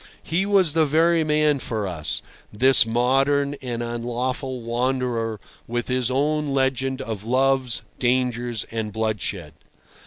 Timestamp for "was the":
0.47-0.83